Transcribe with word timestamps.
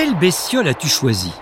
Quelle 0.00 0.14
bestiole 0.14 0.68
as-tu 0.68 0.86
choisi 0.86 1.32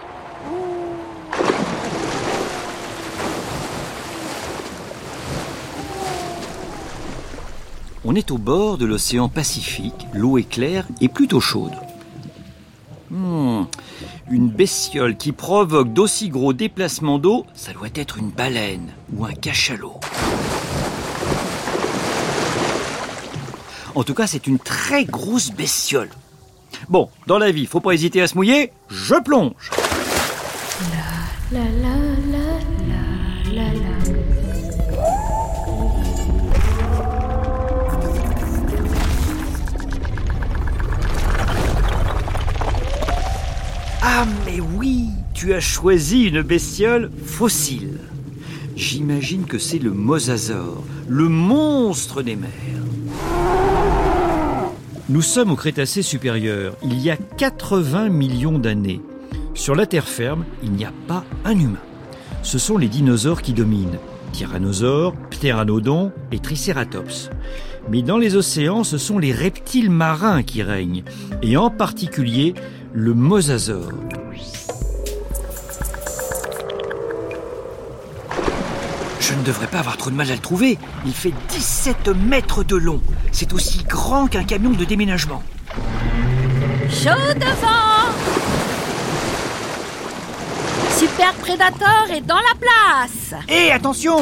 On 8.07 8.15
est 8.15 8.31
au 8.31 8.39
bord 8.39 8.79
de 8.79 8.87
l'océan 8.87 9.29
Pacifique, 9.29 10.07
l'eau 10.15 10.39
est 10.39 10.49
claire 10.49 10.87
et 11.03 11.09
plutôt 11.11 11.39
chaude. 11.39 11.75
Hmm, 13.11 13.65
une 14.31 14.49
bestiole 14.49 15.19
qui 15.19 15.33
provoque 15.33 15.93
d'aussi 15.93 16.31
gros 16.31 16.55
déplacements 16.55 17.19
d'eau, 17.19 17.45
ça 17.53 17.75
doit 17.75 17.89
être 17.95 18.17
une 18.17 18.31
baleine 18.31 18.91
ou 19.13 19.27
un 19.27 19.35
cachalot. 19.35 20.01
En 23.95 24.03
tout 24.03 24.15
cas, 24.15 24.27
c'est 24.27 24.47
une 24.47 24.59
très 24.59 25.05
grosse 25.05 25.51
bestiole. 25.51 26.09
Bon, 26.89 27.09
dans 27.27 27.39
la 27.39 27.51
vie, 27.51 27.67
faut 27.67 27.81
pas 27.81 27.93
hésiter 27.93 28.23
à 28.23 28.27
se 28.27 28.35
mouiller, 28.35 28.73
je 28.89 29.15
plonge. 29.15 29.71
La, 31.53 31.59
la, 31.61 31.65
la, 31.65 31.97
la, 32.33 33.55
la, 33.55 33.73
la. 33.73 35.07
Ah 44.03 44.25
mais 44.45 44.61
oui, 44.61 45.09
tu 45.35 45.55
as 45.55 45.61
choisi 45.61 46.25
une 46.25 46.43
bestiole 46.43 47.11
fossile. 47.25 48.01
J'imagine 48.77 49.45
que 49.45 49.59
c'est 49.59 49.79
le 49.79 49.91
mosasaure, 49.93 50.85
le 51.09 51.29
monstre 51.29 52.23
des 52.23 52.37
mers. 52.37 52.51
Nous 55.09 55.23
sommes 55.23 55.53
au 55.53 55.57
Crétacé 55.57 56.03
supérieur, 56.03 56.77
il 56.83 56.99
y 56.99 57.11
a 57.11 57.17
80 57.17 58.09
millions 58.09 58.59
d'années. 58.59 59.01
Sur 59.55 59.77
la 59.77 59.87
terre 59.87 60.09
ferme, 60.09 60.45
il 60.65 60.73
n'y 60.73 60.85
a 60.85 60.93
pas 61.07 61.23
un 61.45 61.57
humain. 61.57 61.79
Ce 62.43 62.59
sont 62.59 62.77
les 62.77 62.89
dinosaures 62.89 63.41
qui 63.41 63.53
dominent. 63.53 64.01
Tyrannosaures, 64.33 65.15
Pteranodon 65.31 66.11
et 66.33 66.41
Triceratops. 66.41 67.31
Mais 67.89 68.03
dans 68.03 68.19
les 68.19 68.35
océans, 68.35 68.83
ce 68.83 68.99
sont 68.99 69.21
les 69.21 69.33
reptiles 69.33 69.93
marins 69.93 70.43
qui 70.43 70.65
règnent, 70.65 71.05
et 71.41 71.57
en 71.57 71.71
particulier 71.71 72.55
le 72.93 73.15
mosasaure. 73.15 73.93
Je 79.29 79.35
ne 79.35 79.43
devrais 79.43 79.67
pas 79.67 79.81
avoir 79.81 79.97
trop 79.97 80.11
de 80.11 80.15
mal 80.15 80.31
à 80.31 80.35
le 80.35 80.41
trouver. 80.41 80.79
Il 81.05 81.13
fait 81.13 81.33
17 81.49 82.11
mètres 82.11 82.63
de 82.63 82.77
long. 82.77 83.03
C'est 83.33 83.53
aussi 83.53 83.83
grand 83.83 84.29
qu'un 84.29 84.45
camion 84.45 84.71
de 84.71 84.85
déménagement. 84.85 85.43
Chaud 86.89 87.35
devant 87.35 88.15
Super 90.97 91.33
Predator 91.35 92.07
est 92.15 92.21
dans 92.21 92.37
la 92.37 92.55
place 92.61 93.35
Hé, 93.49 93.73
attention 93.73 94.19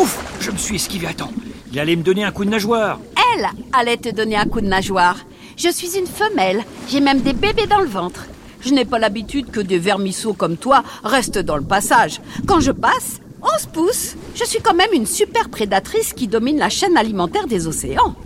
Ouf 0.00 0.18
Je 0.40 0.50
me 0.50 0.56
suis 0.56 0.76
esquivé 0.76 1.08
à 1.08 1.12
temps. 1.12 1.32
Il 1.72 1.78
allait 1.78 1.94
me 1.94 2.02
donner 2.02 2.24
un 2.24 2.30
coup 2.32 2.46
de 2.46 2.50
nageoire. 2.50 3.00
Elle 3.36 3.48
allait 3.74 3.98
te 3.98 4.08
donner 4.08 4.36
un 4.36 4.46
coup 4.46 4.62
de 4.62 4.66
nageoire. 4.66 5.18
Je 5.58 5.68
suis 5.68 5.98
une 5.98 6.06
femelle. 6.06 6.64
J'ai 6.88 7.00
même 7.00 7.20
des 7.20 7.34
bébés 7.34 7.66
dans 7.66 7.80
le 7.80 7.88
ventre. 7.88 8.24
Je 8.66 8.74
n'ai 8.74 8.84
pas 8.84 8.98
l'habitude 8.98 9.52
que 9.52 9.60
des 9.60 9.78
vermisseaux 9.78 10.32
comme 10.32 10.56
toi 10.56 10.82
restent 11.04 11.38
dans 11.38 11.56
le 11.56 11.62
passage. 11.62 12.20
Quand 12.48 12.58
je 12.58 12.72
passe, 12.72 13.20
on 13.40 13.58
se 13.60 13.68
pousse. 13.68 14.16
Je 14.34 14.44
suis 14.44 14.58
quand 14.60 14.74
même 14.74 14.92
une 14.92 15.06
super 15.06 15.48
prédatrice 15.50 16.12
qui 16.12 16.26
domine 16.26 16.58
la 16.58 16.68
chaîne 16.68 16.96
alimentaire 16.96 17.46
des 17.46 17.68
océans. 17.68 18.16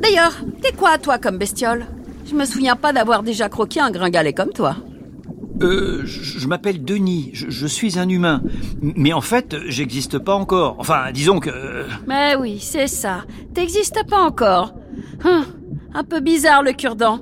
D'ailleurs, 0.00 0.34
t'es 0.62 0.70
quoi 0.70 0.98
toi 0.98 1.18
comme 1.18 1.36
bestiole? 1.36 1.86
Je 2.30 2.34
me 2.36 2.44
souviens 2.44 2.76
pas 2.76 2.92
d'avoir 2.92 3.24
déjà 3.24 3.48
croqué 3.48 3.80
un 3.80 3.90
gringalet 3.90 4.32
comme 4.32 4.52
toi. 4.52 4.76
Euh, 5.62 6.02
je, 6.04 6.38
je 6.38 6.46
m'appelle 6.46 6.84
Denis, 6.84 7.30
je, 7.32 7.50
je, 7.50 7.66
suis 7.66 7.98
un 7.98 8.08
humain. 8.08 8.40
Mais 8.80 9.12
en 9.12 9.20
fait, 9.20 9.56
j'existe 9.66 10.18
pas 10.18 10.34
encore. 10.34 10.76
Enfin, 10.78 11.10
disons 11.12 11.40
que... 11.40 11.50
euh, 11.50 11.88
Mais 12.06 12.36
oui, 12.36 12.60
c'est 12.60 12.86
ça. 12.86 13.24
T'existes 13.52 14.06
pas 14.08 14.20
encore. 14.22 14.74
Hum, 15.24 15.44
un 15.92 16.04
peu 16.04 16.20
bizarre 16.20 16.62
le 16.62 16.72
cure-dent. 16.72 17.18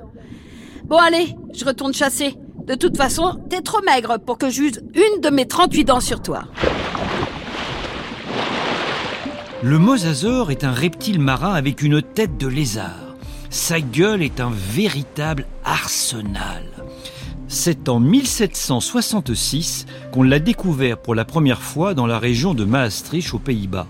Bon 0.85 0.97
allez, 0.97 1.35
je 1.53 1.65
retourne 1.65 1.93
chasser. 1.93 2.35
De 2.71 2.77
toute 2.77 2.95
façon, 2.95 3.37
t'es 3.49 3.59
trop 3.59 3.81
maigre 3.85 4.17
pour 4.25 4.37
que 4.37 4.49
j'use 4.49 4.81
une 4.93 5.19
de 5.19 5.29
mes 5.29 5.45
38 5.45 5.83
dents 5.83 5.99
sur 5.99 6.21
toi. 6.21 6.43
Le 9.61 9.77
mosasaure 9.77 10.51
est 10.51 10.63
un 10.63 10.71
reptile 10.71 11.19
marin 11.19 11.51
avec 11.51 11.81
une 11.81 12.01
tête 12.01 12.37
de 12.37 12.47
lézard. 12.47 13.17
Sa 13.49 13.81
gueule 13.81 14.23
est 14.23 14.39
un 14.39 14.51
véritable 14.53 15.47
arsenal. 15.65 16.63
C'est 17.49 17.89
en 17.89 17.99
1766 17.99 19.85
qu'on 20.13 20.23
l'a 20.23 20.39
découvert 20.39 20.97
pour 20.97 21.13
la 21.13 21.25
première 21.25 21.61
fois 21.61 21.93
dans 21.93 22.07
la 22.07 22.19
région 22.19 22.53
de 22.53 22.63
Maastricht 22.63 23.33
aux 23.33 23.39
Pays-Bas. 23.39 23.87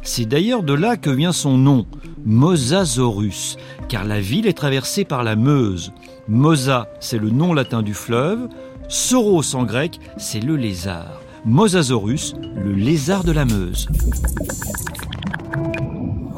C'est 0.00 0.24
d'ailleurs 0.24 0.62
de 0.62 0.72
là 0.72 0.96
que 0.96 1.10
vient 1.10 1.32
son 1.32 1.58
nom, 1.58 1.84
Mosasaurus, 2.24 3.58
car 3.90 4.04
la 4.04 4.20
ville 4.20 4.46
est 4.46 4.56
traversée 4.56 5.04
par 5.04 5.24
la 5.24 5.36
Meuse. 5.36 5.92
Mosa, 6.28 6.88
c'est 7.00 7.18
le 7.18 7.28
nom 7.28 7.52
latin 7.52 7.82
du 7.82 7.92
fleuve. 7.92 8.48
Sauros 8.88 9.54
en 9.54 9.64
grec, 9.64 10.00
c'est 10.16 10.40
le 10.40 10.56
lézard. 10.56 11.20
Mosasaurus, 11.44 12.34
le 12.56 12.72
lézard 12.72 13.24
de 13.24 13.32
la 13.32 13.44
Meuse. 13.44 13.88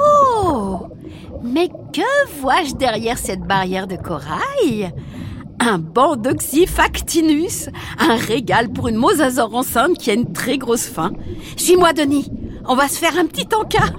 Oh 0.02 0.88
Mais 1.44 1.68
que 1.92 2.40
vois-je 2.40 2.74
derrière 2.74 3.18
cette 3.18 3.42
barrière 3.42 3.86
de 3.86 3.96
corail? 3.96 4.92
Un 5.60 5.78
banc 5.78 6.16
d'Oxyphactinus, 6.16 7.70
un 7.98 8.16
régal 8.16 8.70
pour 8.70 8.88
une 8.88 8.96
mosasaure 8.96 9.54
enceinte 9.54 9.98
qui 9.98 10.10
a 10.10 10.14
une 10.14 10.32
très 10.32 10.58
grosse 10.58 10.86
faim. 10.86 11.12
Suis-moi, 11.56 11.92
Denis, 11.92 12.30
on 12.66 12.74
va 12.74 12.88
se 12.88 12.98
faire 12.98 13.16
un 13.18 13.26
petit 13.26 13.48
encas. 13.54 13.92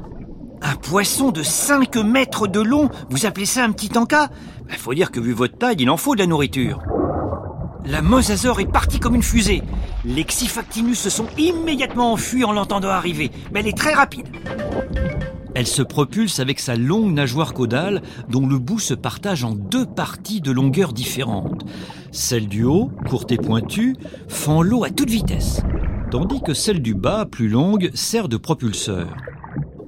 Un 0.61 0.75
poisson 0.75 1.31
de 1.31 1.43
5 1.43 1.95
mètres 1.97 2.47
de 2.47 2.59
long, 2.59 2.89
vous 3.09 3.25
appelez 3.25 3.45
ça 3.45 3.63
un 3.63 3.71
petit 3.71 3.97
encas 3.97 4.29
Il 4.69 4.75
faut 4.75 4.93
dire 4.93 5.11
que 5.11 5.19
vu 5.19 5.33
votre 5.33 5.57
taille, 5.57 5.77
il 5.79 5.89
en 5.89 5.97
faut 5.97 6.15
de 6.15 6.19
la 6.19 6.27
nourriture. 6.27 6.81
La 7.85 8.01
mosasaure 8.01 8.59
est 8.59 8.71
partie 8.71 8.99
comme 8.99 9.15
une 9.15 9.23
fusée. 9.23 9.63
Les 10.03 10.23
Xyphactinus 10.23 10.99
se 10.99 11.09
sont 11.09 11.27
immédiatement 11.37 12.13
enfuis 12.13 12.43
en 12.43 12.51
l'entendant 12.51 12.89
arriver, 12.89 13.31
mais 13.51 13.61
elle 13.61 13.67
est 13.67 13.77
très 13.77 13.93
rapide. 13.93 14.27
Elle 15.55 15.67
se 15.67 15.81
propulse 15.81 16.39
avec 16.39 16.59
sa 16.59 16.75
longue 16.75 17.13
nageoire 17.13 17.53
caudale 17.53 18.01
dont 18.29 18.45
le 18.45 18.59
bout 18.59 18.79
se 18.79 18.93
partage 18.93 19.43
en 19.43 19.53
deux 19.53 19.85
parties 19.85 20.41
de 20.41 20.51
longueur 20.51 20.91
différentes. 20.91 21.65
Celle 22.11 22.47
du 22.47 22.63
haut, 22.63 22.91
courte 23.09 23.31
et 23.31 23.37
pointue, 23.37 23.95
fend 24.27 24.61
l'eau 24.61 24.83
à 24.83 24.89
toute 24.89 25.09
vitesse, 25.09 25.61
tandis 26.11 26.41
que 26.41 26.53
celle 26.53 26.81
du 26.81 26.93
bas, 26.93 27.25
plus 27.25 27.47
longue, 27.47 27.89
sert 27.93 28.27
de 28.27 28.37
propulseur. 28.37 29.07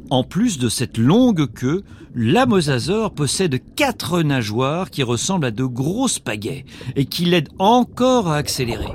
En 0.10 0.24
plus 0.24 0.58
de 0.58 0.70
cette 0.70 0.98
longue 0.98 1.46
queue, 1.54 1.84
la 2.16 2.48
mosasaure 2.48 3.12
possède 3.12 3.62
quatre 3.76 4.24
nageoires 4.24 4.90
qui 4.90 5.04
ressemblent 5.04 5.46
à 5.46 5.52
de 5.52 5.64
grosses 5.64 6.18
pagaies 6.18 6.66
et 6.96 7.06
qui 7.06 7.26
l'aident 7.26 7.50
encore 7.60 8.28
à 8.28 8.38
accélérer. 8.38 8.92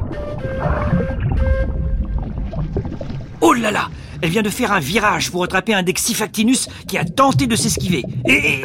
Oh 3.40 3.52
là 3.52 3.70
là 3.70 3.90
Elle 4.22 4.30
vient 4.30 4.42
de 4.42 4.50
faire 4.50 4.72
un 4.72 4.80
virage 4.80 5.30
pour 5.30 5.44
attraper 5.44 5.72
un 5.72 5.84
Dexifactinus 5.84 6.68
qui 6.88 6.98
a 6.98 7.04
tenté 7.04 7.46
de 7.46 7.54
s'esquiver. 7.54 8.02
Et... 8.26 8.62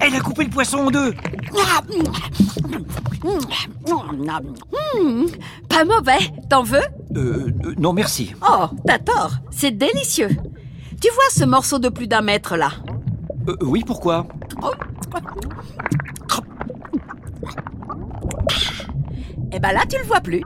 Elle 0.00 0.14
a 0.14 0.20
coupé 0.20 0.44
le 0.44 0.50
poisson 0.50 0.78
en 0.78 0.90
deux 0.90 1.14
Hmm, 4.94 5.26
pas 5.68 5.84
mauvais, 5.84 6.18
t'en 6.50 6.62
veux? 6.62 6.78
Euh, 7.16 7.50
euh, 7.64 7.74
non 7.78 7.92
merci. 7.92 8.32
Oh, 8.42 8.66
t'as 8.86 8.98
tort, 8.98 9.32
c'est 9.50 9.76
délicieux. 9.76 10.30
Tu 11.00 11.08
vois 11.12 11.30
ce 11.30 11.44
morceau 11.44 11.78
de 11.78 11.88
plus 11.88 12.06
d'un 12.06 12.22
mètre 12.22 12.56
là 12.56 12.70
Euh, 13.48 13.56
oui, 13.62 13.82
pourquoi 13.86 14.26
Eh 19.52 19.58
ben 19.58 19.72
là, 19.72 19.82
tu 19.88 19.98
le 19.98 20.04
vois 20.04 20.20
plus. 20.20 20.42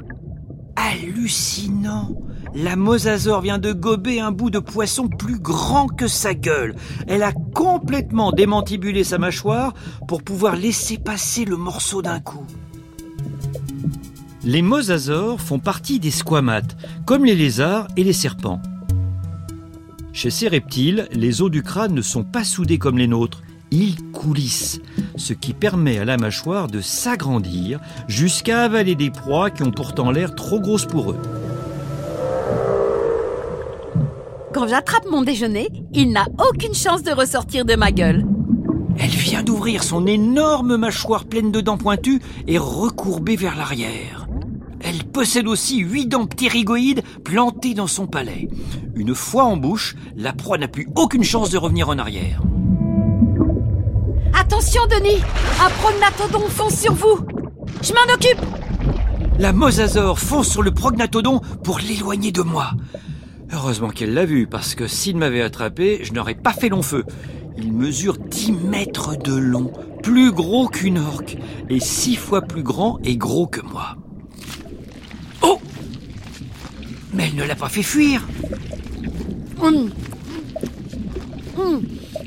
Hallucinant 0.76 2.10
La 2.54 2.76
mosasaure 2.76 3.40
vient 3.40 3.58
de 3.58 3.72
gober 3.72 4.20
un 4.20 4.32
bout 4.32 4.50
de 4.50 4.58
poisson 4.58 5.08
plus 5.08 5.38
grand 5.38 5.86
que 5.86 6.06
sa 6.08 6.34
gueule. 6.34 6.74
Elle 7.06 7.22
a 7.22 7.32
complètement 7.32 8.32
démantibulé 8.32 9.04
sa 9.04 9.18
mâchoire 9.18 9.72
pour 10.08 10.22
pouvoir 10.22 10.56
laisser 10.56 10.98
passer 10.98 11.44
le 11.44 11.56
morceau 11.56 12.02
d'un 12.02 12.20
coup. 12.20 12.44
Les 14.42 14.62
mosasaures 14.62 15.40
font 15.40 15.58
partie 15.58 16.00
des 16.00 16.10
squamates, 16.10 16.76
comme 17.04 17.24
les 17.24 17.34
lézards 17.34 17.88
et 17.96 18.04
les 18.04 18.14
serpents. 18.14 18.60
Chez 20.20 20.28
ces 20.28 20.48
reptiles, 20.48 21.08
les 21.12 21.40
os 21.40 21.50
du 21.50 21.62
crâne 21.62 21.94
ne 21.94 22.02
sont 22.02 22.24
pas 22.24 22.44
soudés 22.44 22.76
comme 22.76 22.98
les 22.98 23.06
nôtres. 23.06 23.42
Ils 23.70 23.96
coulissent, 24.12 24.78
ce 25.16 25.32
qui 25.32 25.54
permet 25.54 25.96
à 25.96 26.04
la 26.04 26.18
mâchoire 26.18 26.66
de 26.66 26.82
s'agrandir 26.82 27.80
jusqu'à 28.06 28.64
avaler 28.64 28.96
des 28.96 29.08
proies 29.08 29.48
qui 29.48 29.62
ont 29.62 29.70
pourtant 29.70 30.10
l'air 30.10 30.34
trop 30.34 30.60
grosses 30.60 30.84
pour 30.84 31.12
eux. 31.12 31.16
Quand 34.52 34.68
j'attrape 34.68 35.06
mon 35.10 35.22
déjeuner, 35.22 35.68
il 35.94 36.12
n'a 36.12 36.26
aucune 36.50 36.74
chance 36.74 37.02
de 37.02 37.12
ressortir 37.12 37.64
de 37.64 37.74
ma 37.74 37.90
gueule. 37.90 38.26
Elle 38.98 39.08
vient 39.08 39.42
d'ouvrir 39.42 39.82
son 39.82 40.06
énorme 40.06 40.76
mâchoire 40.76 41.24
pleine 41.24 41.50
de 41.50 41.62
dents 41.62 41.78
pointues 41.78 42.20
et 42.46 42.58
recourbée 42.58 43.36
vers 43.36 43.56
l'arrière. 43.56 44.19
Possède 45.12 45.48
aussi 45.48 45.78
huit 45.78 46.06
dents 46.06 46.26
ptérygoïdes 46.26 47.02
plantées 47.24 47.74
dans 47.74 47.86
son 47.86 48.06
palais. 48.06 48.48
Une 48.94 49.14
fois 49.14 49.44
en 49.44 49.56
bouche, 49.56 49.96
la 50.16 50.32
proie 50.32 50.58
n'a 50.58 50.68
plus 50.68 50.88
aucune 50.96 51.24
chance 51.24 51.50
de 51.50 51.58
revenir 51.58 51.88
en 51.88 51.98
arrière. 51.98 52.42
Attention, 54.32 54.82
Denis 54.90 55.22
Un 55.60 55.70
prognathodon 55.80 56.48
fonce 56.48 56.80
sur 56.80 56.94
vous 56.94 57.18
Je 57.82 57.92
m'en 57.92 58.14
occupe 58.14 58.40
La 59.38 59.52
mosasaure 59.52 60.18
fonce 60.18 60.48
sur 60.48 60.62
le 60.62 60.70
prognathodon 60.70 61.40
pour 61.64 61.78
l'éloigner 61.80 62.32
de 62.32 62.42
moi. 62.42 62.72
Heureusement 63.52 63.88
qu'elle 63.88 64.14
l'a 64.14 64.24
vu, 64.24 64.46
parce 64.46 64.74
que 64.76 64.86
s'il 64.86 65.16
m'avait 65.16 65.42
attrapé, 65.42 66.00
je 66.02 66.12
n'aurais 66.12 66.34
pas 66.36 66.52
fait 66.52 66.68
long 66.68 66.82
feu. 66.82 67.04
Il 67.58 67.72
mesure 67.72 68.16
10 68.16 68.52
mètres 68.52 69.16
de 69.16 69.34
long, 69.34 69.72
plus 70.02 70.30
gros 70.30 70.68
qu'une 70.68 70.98
orque, 70.98 71.36
et 71.68 71.80
six 71.80 72.16
fois 72.16 72.42
plus 72.42 72.62
grand 72.62 72.98
et 73.02 73.16
gros 73.16 73.46
que 73.46 73.60
moi. 73.60 73.96
Oh 75.42 75.60
Mais 77.12 77.28
elle 77.28 77.36
ne 77.36 77.44
l'a 77.44 77.54
pas 77.56 77.68
fait 77.68 77.82
fuir 77.82 78.26
Hum. 79.62 79.90
Hum. 81.58 81.82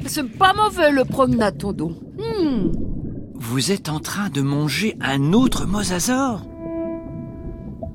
C'est 0.06 0.24
pas 0.38 0.54
mauvais 0.54 0.92
le 0.92 1.06
prognathodon. 1.06 1.96
Hum. 2.20 2.72
Vous 3.36 3.72
êtes 3.72 3.90
en 3.90 4.00
train 4.00 4.30
de 4.30 4.42
manger 4.42 4.96
un 5.02 5.34
autre 5.34 5.66
mosasaure 5.66 6.46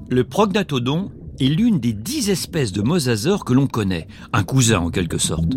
Le 0.09 0.25
prognathodon 0.25 1.11
est 1.41 1.47
l'une 1.47 1.79
des 1.79 1.93
dix 1.93 2.31
espèces 2.31 2.73
de 2.73 2.83
mosasaures 2.83 3.45
que 3.45 3.53
l'on 3.53 3.67
connaît, 3.69 4.09
un 4.33 4.43
cousin 4.43 4.81
en 4.81 4.91
quelque 4.91 5.19
sorte. 5.19 5.53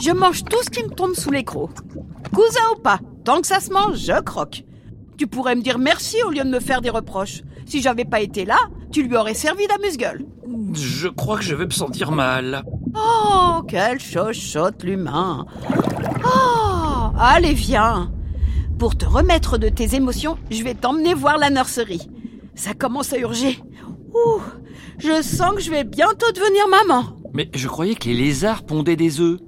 Je 0.00 0.10
mange 0.10 0.44
tout 0.44 0.62
ce 0.62 0.70
qui 0.70 0.84
me 0.84 0.90
tombe 0.90 1.14
sous 1.14 1.30
les 1.30 1.44
crocs. 1.44 1.78
Cousin 2.32 2.60
ou 2.76 2.80
pas, 2.80 3.00
tant 3.24 3.40
que 3.40 3.46
ça 3.46 3.60
se 3.60 3.72
mange, 3.72 3.98
je 3.98 4.20
croque. 4.22 4.64
Tu 5.16 5.26
pourrais 5.26 5.56
me 5.56 5.62
dire 5.62 5.78
merci 5.78 6.16
au 6.24 6.30
lieu 6.30 6.44
de 6.44 6.50
me 6.50 6.60
faire 6.60 6.82
des 6.82 6.90
reproches. 6.90 7.42
Si 7.66 7.80
j'avais 7.82 8.04
pas 8.04 8.20
été 8.20 8.44
là, 8.44 8.58
tu 8.90 9.02
lui 9.02 9.16
aurais 9.16 9.34
servi 9.34 9.66
d'amuse-gueule. 9.66 10.24
Je 10.72 11.08
crois 11.08 11.38
que 11.38 11.44
je 11.44 11.54
vais 11.54 11.66
me 11.66 11.70
sentir 11.70 12.10
mal. 12.10 12.62
Oh, 12.94 13.62
quelle 13.66 14.00
chochotte 14.00 14.82
l'humain. 14.82 15.46
Oh, 16.24 17.10
allez, 17.18 17.54
viens. 17.54 18.10
Pour 18.78 18.96
te 18.96 19.06
remettre 19.06 19.58
de 19.58 19.68
tes 19.68 19.94
émotions, 19.94 20.38
je 20.50 20.62
vais 20.62 20.74
t'emmener 20.74 21.14
voir 21.14 21.36
la 21.38 21.50
nurserie. 21.50 22.08
Ça 22.54 22.74
commence 22.74 23.12
à 23.12 23.18
urger. 23.18 23.62
Ouh, 24.14 24.40
je 24.98 25.22
sens 25.22 25.54
que 25.54 25.60
je 25.60 25.70
vais 25.70 25.84
bientôt 25.84 26.30
devenir 26.32 26.68
maman. 26.68 27.16
Mais 27.32 27.50
je 27.54 27.68
croyais 27.68 27.94
que 27.94 28.08
les 28.08 28.14
lézards 28.14 28.64
pondaient 28.64 28.96
des 28.96 29.20
œufs. 29.20 29.38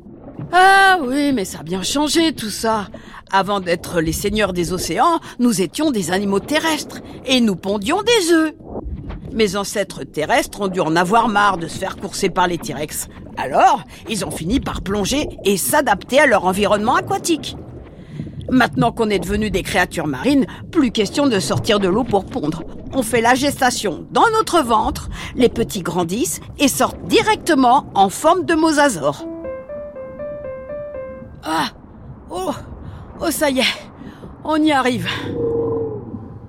Ah 0.53 0.99
oui, 1.03 1.33
mais 1.33 1.45
ça 1.45 1.61
a 1.61 1.63
bien 1.63 1.83
changé 1.83 2.33
tout 2.35 2.51
ça. 2.51 2.89
Avant 3.31 3.61
d'être 3.61 4.01
les 4.01 4.13
seigneurs 4.13 4.53
des 4.53 4.73
océans, 4.73 5.21
nous 5.39 5.63
étions 5.63 5.91
des 5.91 6.11
animaux 6.11 6.41
terrestres 6.41 7.01
et 7.25 7.41
nous 7.41 7.57
pondions 7.57 8.03
des 8.03 8.33
œufs. 8.33 8.55
Mes 9.32 9.56
ancêtres 9.56 10.03
terrestres 10.05 10.61
ont 10.61 10.69
dû 10.69 10.81
en 10.81 10.97
avoir 10.97 11.29
marre 11.29 11.56
de 11.56 11.69
se 11.69 11.79
faire 11.79 11.97
courser 11.97 12.31
par 12.31 12.49
les 12.49 12.59
T-Rex. 12.59 13.09
Alors, 13.37 13.85
ils 14.09 14.25
ont 14.25 14.31
fini 14.31 14.59
par 14.59 14.82
plonger 14.82 15.29
et 15.44 15.56
s'adapter 15.56 16.19
à 16.19 16.27
leur 16.27 16.44
environnement 16.44 16.97
aquatique. 16.97 17.56
Maintenant 18.50 18.91
qu'on 18.91 19.09
est 19.09 19.21
devenus 19.21 19.53
des 19.53 19.62
créatures 19.62 20.09
marines, 20.09 20.47
plus 20.73 20.91
question 20.91 21.29
de 21.29 21.38
sortir 21.38 21.79
de 21.79 21.87
l'eau 21.87 22.03
pour 22.03 22.27
pondre. 22.27 22.65
On 22.93 23.05
fait 23.05 23.21
la 23.21 23.37
gestation 23.37 24.05
dans 24.11 24.29
notre 24.37 24.62
ventre, 24.62 25.09
les 25.37 25.49
petits 25.49 25.83
grandissent 25.83 26.41
et 26.59 26.67
sortent 26.67 27.00
directement 27.05 27.87
en 27.94 28.09
forme 28.09 28.44
de 28.44 28.55
mosasaure. 28.55 29.25
Ah 31.44 31.69
Oh 32.31 32.50
Oh 33.21 33.31
ça 33.31 33.50
y 33.50 33.61
est 33.61 33.91
On 34.43 34.56
y 34.56 34.73
arrive 34.73 35.06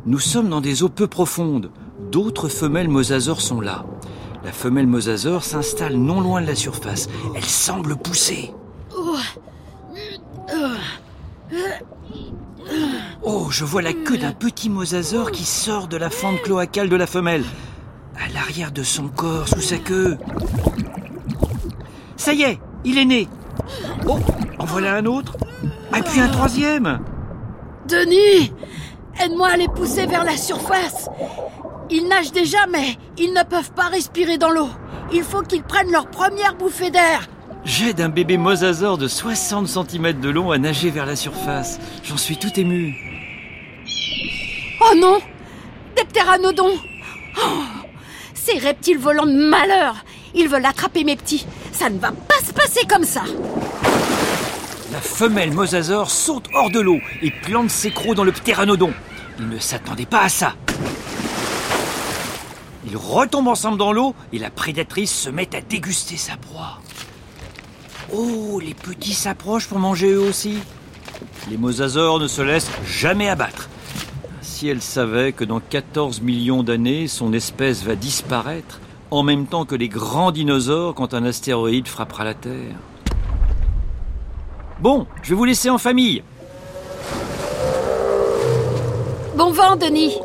Nous 0.08 0.20
sommes 0.20 0.50
dans 0.50 0.62
des 0.62 0.82
eaux 0.82 0.90
peu 0.90 1.06
profondes. 1.06 1.70
D'autres 2.12 2.50
femelles 2.50 2.90
mosasaures 2.90 3.40
sont 3.40 3.62
là. 3.62 3.86
La 4.44 4.52
femelle 4.52 4.88
mosasaure 4.88 5.46
s'installe 5.46 5.96
non 5.96 6.20
loin 6.20 6.42
de 6.42 6.48
la 6.48 6.56
surface. 6.56 7.08
Elle 7.36 7.46
semble 7.46 7.96
pousser. 7.96 8.54
Oh, 13.24 13.48
je 13.50 13.64
vois 13.64 13.82
la 13.82 13.94
queue 13.94 14.18
d'un 14.18 14.34
petit 14.34 14.70
mosasaure 14.70 15.32
qui 15.32 15.46
sort 15.46 15.88
de 15.88 15.96
la 15.96 16.10
fente 16.10 16.42
cloacale 16.42 16.90
de 16.90 16.96
la 16.98 17.08
femelle. 17.08 17.46
À 18.18 18.28
l'arrière 18.34 18.74
de 18.74 18.84
son 18.84 19.08
corps, 19.08 19.48
sous 19.48 19.62
sa 19.62 19.78
queue. 19.78 20.18
Ça 22.18 22.34
y 22.34 22.42
est, 22.42 22.60
il 22.84 22.98
est 22.98 23.06
né. 23.06 23.30
Oh, 24.06 24.20
en 24.60 24.66
voilà 24.66 24.96
un 24.96 25.06
autre. 25.06 25.38
Et 25.98 26.02
puis 26.02 26.20
un 26.20 26.28
troisième. 26.28 27.00
Denis 27.88 28.52
Aide-moi 29.24 29.48
à 29.48 29.58
les 29.58 29.68
pousser 29.68 30.08
vers 30.08 30.24
la 30.24 30.36
surface 30.36 31.10
Ils 31.92 32.08
nagent 32.08 32.32
déjà, 32.32 32.66
mais 32.72 32.96
ils 33.18 33.34
ne 33.34 33.44
peuvent 33.44 33.74
pas 33.74 33.88
respirer 33.90 34.38
dans 34.38 34.50
l'eau. 34.50 34.70
Il 35.14 35.24
faut 35.24 35.42
qu'ils 35.42 35.64
prennent 35.64 35.92
leur 35.92 36.08
première 36.10 36.56
bouffée 36.56 36.90
d'air. 36.90 37.28
J'aide 37.66 38.00
un 38.00 38.10
bébé 38.10 38.38
mosasaure 38.38 38.98
de 38.98 39.08
60 39.10 39.68
cm 39.68 40.20
de 40.20 40.30
long 40.30 40.52
à 40.52 40.58
nager 40.58 40.90
vers 40.90 41.06
la 41.06 41.18
surface. 41.18 41.80
J'en 42.04 42.18
suis 42.18 42.38
tout 42.38 42.58
ému. 42.58 42.96
Oh 44.80 44.96
non 44.96 45.20
Des 45.98 46.06
ptéranodons 46.06 46.78
Oh, 47.38 47.64
Ces 48.34 48.58
reptiles 48.58 48.98
volants 48.98 49.28
de 49.28 49.50
malheur 49.50 49.98
Ils 50.34 50.48
veulent 50.48 50.66
attraper 50.66 51.04
mes 51.04 51.18
petits. 51.18 51.46
Ça 51.74 51.90
ne 51.90 52.00
va 52.00 52.12
pas 52.12 52.40
se 52.46 52.54
passer 52.54 52.86
comme 52.88 53.04
ça 53.04 53.24
La 54.92 55.02
femelle 55.02 55.52
mosasaure 55.52 56.10
saute 56.10 56.46
hors 56.54 56.72
de 56.72 56.80
l'eau 56.80 57.00
et 57.22 57.32
plante 57.32 57.70
ses 57.70 57.92
crocs 57.92 58.16
dans 58.16 58.24
le 58.24 58.32
ptéranodon. 58.32 58.94
Il 59.40 59.50
ne 59.50 59.60
s'attendait 59.60 60.06
pas 60.06 60.22
à 60.22 60.30
ça. 60.30 60.54
Ils 62.92 62.98
retombent 62.98 63.48
ensemble 63.48 63.78
dans 63.78 63.94
l'eau 63.94 64.14
et 64.34 64.38
la 64.38 64.50
prédatrice 64.50 65.14
se 65.14 65.30
met 65.30 65.56
à 65.56 65.62
déguster 65.62 66.18
sa 66.18 66.36
proie. 66.36 66.80
Oh, 68.14 68.60
les 68.60 68.74
petits 68.74 69.14
s'approchent 69.14 69.70
pour 69.70 69.80
manger 69.80 70.12
eux 70.12 70.20
aussi. 70.20 70.58
Les 71.50 71.56
mosasaures 71.56 72.20
ne 72.20 72.28
se 72.28 72.42
laissent 72.42 72.70
jamais 72.86 73.30
abattre. 73.30 73.70
Si 74.42 74.68
elle 74.68 74.82
savait 74.82 75.32
que 75.32 75.46
dans 75.46 75.62
14 75.62 76.20
millions 76.20 76.64
d'années, 76.64 77.08
son 77.08 77.32
espèce 77.32 77.82
va 77.84 77.96
disparaître, 77.96 78.82
en 79.10 79.24
même 79.24 79.46
temps 79.46 79.64
que 79.64 79.76
les 79.76 79.88
grands 79.88 80.32
dinosaures 80.32 80.94
quand 80.94 81.14
un 81.14 81.24
astéroïde 81.24 81.88
frappera 81.88 82.26
la 82.26 82.34
Terre. 82.34 82.76
Bon, 84.82 85.08
je 85.24 85.30
vais 85.30 85.36
vous 85.36 85.46
laisser 85.46 85.70
en 85.70 85.78
famille. 85.78 86.24
Bon 89.38 89.52
vent, 89.52 89.78
Denis 89.78 90.18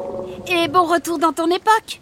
Et 0.49 0.67
bon 0.67 0.85
retour 0.85 1.21
dans 1.21 1.33
ton 1.33 1.47
époque 1.47 2.01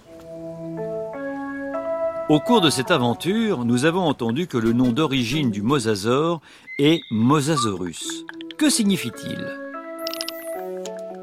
Au 2.30 2.40
cours 2.40 2.62
de 2.62 2.70
cette 2.70 2.90
aventure, 2.90 3.66
nous 3.66 3.84
avons 3.84 4.00
entendu 4.00 4.46
que 4.46 4.56
le 4.56 4.72
nom 4.72 4.92
d'origine 4.92 5.50
du 5.50 5.60
mosasaure 5.60 6.40
est 6.78 7.02
Mosasaurus. 7.10 8.24
Que 8.56 8.70
signifie-t-il? 8.70 9.46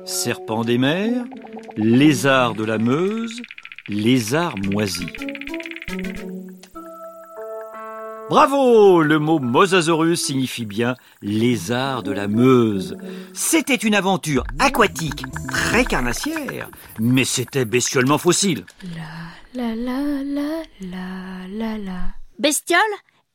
Serpent 0.05 0.63
des 0.63 0.77
mers, 0.77 1.25
lézard 1.75 2.53
de 2.53 2.63
la 2.63 2.77
Meuse, 2.77 3.41
lézard 3.89 4.53
moisi. 4.72 5.08
Bravo 8.32 9.02
Le 9.04 9.20
mot 9.20 9.40
Mosasaurus 9.40 10.16
signifie 10.16 10.66
bien 10.66 10.96
lézard 11.22 12.02
de 12.02 12.14
la 12.14 12.30
Meuse. 12.30 12.96
C'était 13.34 13.76
une 13.76 13.94
aventure 13.94 14.46
aquatique 14.58 15.26
très 15.50 15.84
carnassière, 15.84 16.70
mais 16.98 17.26
c'était 17.26 17.66
bestiolement 17.66 18.18
fossile. 18.18 18.66
La 19.54 19.76
la 19.76 19.76
la 19.76 20.64
la 20.80 21.48
la 21.50 21.78
la. 21.78 22.00
Bestiole 22.40 22.80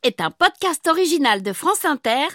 est 0.01 0.19
un 0.19 0.31
podcast 0.31 0.87
original 0.87 1.43
de 1.43 1.53
France 1.53 1.85
Inter 1.85 2.25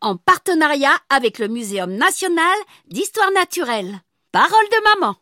en 0.00 0.16
partenariat 0.16 0.96
avec 1.10 1.38
le 1.38 1.46
Muséum 1.46 1.92
national 1.92 2.58
d'histoire 2.88 3.30
naturelle. 3.30 4.00
Parole 4.32 4.50
de 4.72 5.00
maman. 5.00 5.14